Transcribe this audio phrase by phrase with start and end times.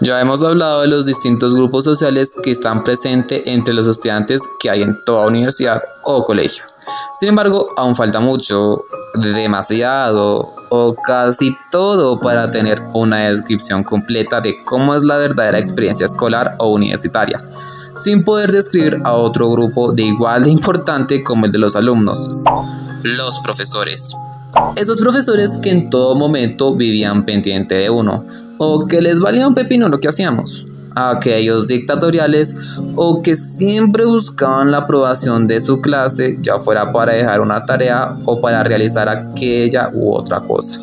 [0.00, 4.70] Ya hemos hablado de los distintos grupos sociales que están presentes entre los estudiantes que
[4.70, 6.64] hay en toda universidad o colegio.
[7.18, 14.64] Sin embargo, aún falta mucho, demasiado o casi todo para tener una descripción completa de
[14.64, 17.38] cómo es la verdadera experiencia escolar o universitaria,
[17.94, 22.28] sin poder describir a otro grupo de igual de importante como el de los alumnos,
[23.02, 24.16] los profesores.
[24.76, 28.24] Esos profesores que en todo momento vivían pendiente de uno,
[28.58, 32.56] o que les valía un pepino lo que hacíamos, aquellos dictatoriales
[32.96, 38.16] o que siempre buscaban la aprobación de su clase, ya fuera para dejar una tarea
[38.24, 40.80] o para realizar aquella u otra cosa.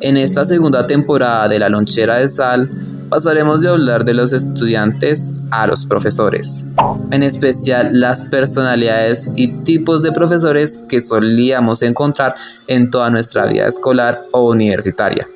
[0.00, 2.68] En esta segunda temporada de La Lonchera de Sal,
[3.08, 6.66] pasaremos de hablar de los estudiantes a los profesores,
[7.10, 12.34] en especial las personalidades y tipos de profesores que solíamos encontrar
[12.66, 15.26] en toda nuestra vida escolar o universitaria.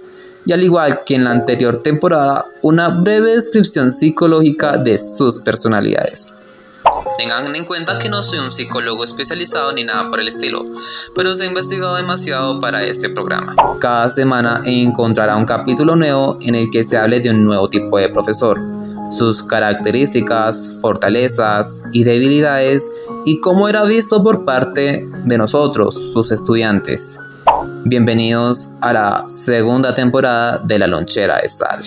[0.47, 6.35] Y al igual que en la anterior temporada, una breve descripción psicológica de sus personalidades.
[7.19, 10.65] Tengan en cuenta que no soy un psicólogo especializado ni nada por el estilo,
[11.15, 13.55] pero se ha investigado demasiado para este programa.
[13.79, 17.99] Cada semana encontrará un capítulo nuevo en el que se hable de un nuevo tipo
[17.99, 18.59] de profesor,
[19.11, 22.91] sus características, fortalezas y debilidades
[23.27, 27.19] y cómo era visto por parte de nosotros, sus estudiantes.
[27.85, 31.83] Bienvenidos a la segunda temporada de La Lonchera de Sal.